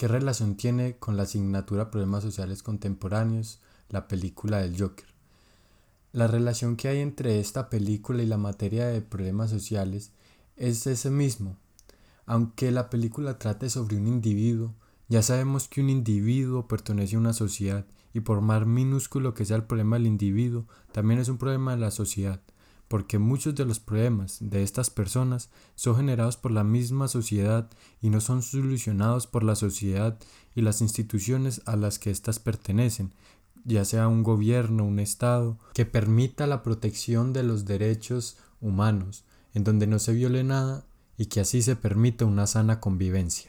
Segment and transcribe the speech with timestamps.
[0.00, 3.60] ¿Qué relación tiene con la asignatura Problemas Sociales Contemporáneos
[3.90, 5.04] la película del Joker?
[6.12, 10.12] La relación que hay entre esta película y la materia de problemas sociales
[10.56, 11.58] es ese mismo.
[12.24, 14.74] Aunque la película trate sobre un individuo,
[15.10, 19.56] ya sabemos que un individuo pertenece a una sociedad y por más minúsculo que sea
[19.56, 22.40] el problema del individuo, también es un problema de la sociedad,
[22.90, 27.70] porque muchos de los problemas de estas personas son generados por la misma sociedad
[28.02, 30.18] y no son solucionados por la sociedad
[30.56, 33.12] y las instituciones a las que éstas pertenecen,
[33.64, 39.22] ya sea un gobierno, un Estado, que permita la protección de los derechos humanos,
[39.54, 40.84] en donde no se viole nada
[41.16, 43.38] y que así se permita una sana convivencia.